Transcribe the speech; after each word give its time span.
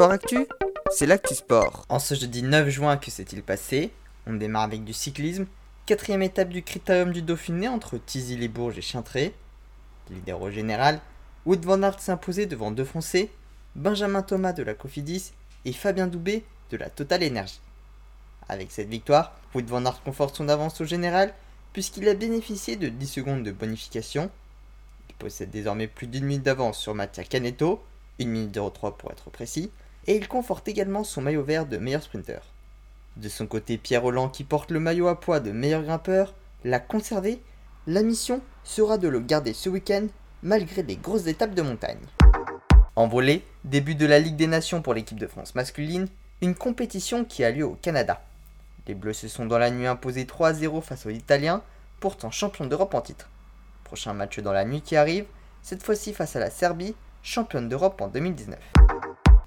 Sport 0.00 0.12
Actu, 0.12 0.46
c'est 0.90 1.04
l'actu 1.04 1.34
sport. 1.34 1.84
En 1.90 1.98
ce 1.98 2.14
jeudi 2.14 2.42
9 2.42 2.70
juin, 2.70 2.96
que 2.96 3.10
s'est-il 3.10 3.42
passé? 3.42 3.92
On 4.26 4.32
démarre 4.32 4.62
avec 4.62 4.82
du 4.82 4.94
cyclisme. 4.94 5.44
Quatrième 5.84 6.22
étape 6.22 6.48
du 6.48 6.62
critérium 6.62 7.12
du 7.12 7.20
Dauphiné 7.20 7.68
entre 7.68 7.98
Tizy-les-Bourges 7.98 8.78
et 8.78 8.80
Chintré. 8.80 9.34
Leader 10.08 10.40
au 10.40 10.50
général, 10.50 11.00
Wood 11.44 11.66
van 11.66 11.82
Aert 11.82 11.98
imposé 12.08 12.46
devant 12.46 12.70
deux 12.70 12.86
Français, 12.86 13.28
Benjamin 13.74 14.22
Thomas 14.22 14.54
de 14.54 14.62
la 14.62 14.72
Cofidis 14.72 15.32
et 15.66 15.74
Fabien 15.74 16.06
Doubé 16.06 16.44
de 16.70 16.78
la 16.78 16.88
Total 16.88 17.22
Energy. 17.22 17.60
Avec 18.48 18.72
cette 18.72 18.88
victoire, 18.88 19.36
Wood 19.54 19.66
van 19.66 19.84
Aert 19.84 20.02
conforte 20.02 20.34
son 20.34 20.48
avance 20.48 20.80
au 20.80 20.86
général 20.86 21.34
puisqu'il 21.74 22.08
a 22.08 22.14
bénéficié 22.14 22.76
de 22.76 22.88
10 22.88 23.06
secondes 23.06 23.42
de 23.42 23.52
bonification. 23.52 24.30
Il 25.10 25.14
possède 25.16 25.50
désormais 25.50 25.88
plus 25.88 26.06
d'une 26.06 26.24
minute 26.24 26.44
d'avance 26.44 26.78
sur 26.78 26.94
Mattia 26.94 27.22
Caneto, 27.22 27.84
1 28.18 28.24
minute 28.24 28.58
03 28.58 28.96
pour 28.96 29.12
être 29.12 29.28
précis, 29.28 29.70
et 30.10 30.16
il 30.16 30.26
conforte 30.26 30.66
également 30.66 31.04
son 31.04 31.22
maillot 31.22 31.44
vert 31.44 31.66
de 31.66 31.76
meilleur 31.76 32.02
sprinter. 32.02 32.40
De 33.16 33.28
son 33.28 33.46
côté, 33.46 33.78
Pierre 33.78 34.04
Holland, 34.04 34.32
qui 34.32 34.42
porte 34.42 34.72
le 34.72 34.80
maillot 34.80 35.06
à 35.06 35.20
poids 35.20 35.38
de 35.38 35.52
meilleur 35.52 35.84
grimpeur, 35.84 36.34
l'a 36.64 36.80
conservé. 36.80 37.40
La 37.86 38.02
mission 38.02 38.40
sera 38.64 38.98
de 38.98 39.06
le 39.06 39.20
garder 39.20 39.52
ce 39.52 39.68
week-end 39.68 40.08
malgré 40.42 40.82
les 40.82 40.96
grosses 40.96 41.28
étapes 41.28 41.54
de 41.54 41.62
montagne. 41.62 42.00
En 42.96 43.06
volée, 43.06 43.44
début 43.62 43.94
de 43.94 44.04
la 44.04 44.18
Ligue 44.18 44.34
des 44.34 44.48
Nations 44.48 44.82
pour 44.82 44.94
l'équipe 44.94 45.20
de 45.20 45.28
France 45.28 45.54
masculine, 45.54 46.08
une 46.40 46.56
compétition 46.56 47.24
qui 47.24 47.44
a 47.44 47.52
lieu 47.52 47.64
au 47.64 47.78
Canada. 47.80 48.20
Les 48.88 48.96
Bleus 48.96 49.12
se 49.12 49.28
sont 49.28 49.46
dans 49.46 49.58
la 49.58 49.70
nuit 49.70 49.86
imposés 49.86 50.26
3 50.26 50.54
0 50.54 50.80
face 50.80 51.06
aux 51.06 51.10
Italiens, 51.10 51.62
pourtant 52.00 52.32
champions 52.32 52.66
d'Europe 52.66 52.94
en 52.94 53.00
titre. 53.00 53.28
Prochain 53.84 54.12
match 54.12 54.40
dans 54.40 54.52
la 54.52 54.64
nuit 54.64 54.82
qui 54.82 54.96
arrive, 54.96 55.26
cette 55.62 55.84
fois-ci 55.84 56.12
face 56.12 56.34
à 56.34 56.40
la 56.40 56.50
Serbie, 56.50 56.96
championne 57.22 57.68
d'Europe 57.68 58.00
en 58.00 58.08
2019. 58.08 58.58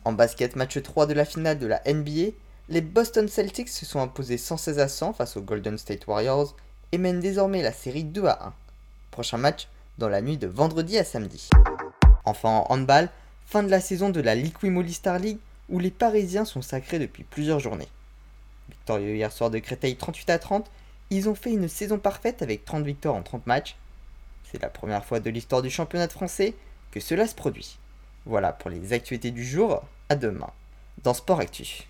En 0.06 0.12
basket, 0.12 0.58
match 0.58 0.82
3 0.82 1.06
de 1.06 1.14
la 1.14 1.24
finale 1.24 1.60
de 1.60 1.66
la 1.66 1.82
NBA, 1.88 2.34
les 2.68 2.82
Boston 2.82 3.30
Celtics 3.30 3.70
se 3.70 3.86
sont 3.86 4.02
imposés 4.02 4.38
116 4.38 4.80
à 4.80 4.90
100 4.90 5.14
face 5.14 5.38
aux 5.38 5.42
Golden 5.42 5.78
State 5.78 6.08
Warriors 6.08 6.56
et 6.92 6.98
mènent 6.98 7.22
désormais 7.22 7.62
la 7.62 7.72
série 7.72 8.04
2 8.04 8.26
à 8.26 8.48
1. 8.48 8.54
Prochain 9.12 9.38
match 9.38 9.70
dans 9.98 10.10
la 10.10 10.22
nuit 10.22 10.38
de 10.38 10.48
vendredi 10.48 10.98
à 10.98 11.06
samedi. 11.06 11.50
Enfin 12.26 12.50
en 12.50 12.66
handball, 12.70 13.10
fin 13.46 13.64
de 13.64 13.70
la 13.70 13.80
saison 13.80 14.10
de 14.10 14.20
la 14.20 14.36
Liqui 14.36 14.94
Star 14.94 15.20
League 15.20 15.40
où 15.70 15.80
les 15.80 15.92
Parisiens 15.92 16.44
sont 16.44 16.62
sacrés 16.62 17.00
depuis 17.00 17.24
plusieurs 17.24 17.62
journées. 17.62 17.88
Victorieux 18.70 19.16
hier 19.16 19.32
soir 19.32 19.52
de 19.52 19.60
Créteil 19.60 19.96
38 19.96 20.30
à 20.32 20.40
30, 20.40 20.70
ils 21.12 21.30
ont 21.30 21.36
fait 21.36 21.54
une 21.54 21.70
saison 21.70 21.98
parfaite 21.98 22.42
avec 22.42 22.66
30 22.66 22.84
victoires 22.84 23.16
en 23.16 23.24
30 23.24 23.48
matchs. 23.48 23.78
C'est 24.52 24.62
la 24.62 24.70
première 24.70 25.06
fois 25.06 25.22
de 25.22 25.30
l'histoire 25.30 25.62
du 25.62 25.70
championnat 25.70 26.10
français 26.10 26.56
que 26.92 27.00
cela 27.00 27.26
se 27.26 27.36
produit. 27.36 27.78
Voilà 28.26 28.54
pour 28.54 28.70
les 28.70 28.94
actualités 28.94 29.32
du 29.32 29.44
jour, 29.44 29.84
à 30.10 30.16
demain 30.16 30.50
dans 31.04 31.14
Sport 31.14 31.40
Actu. 31.40 31.84